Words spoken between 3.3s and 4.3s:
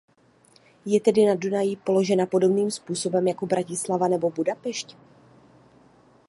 Bratislava nebo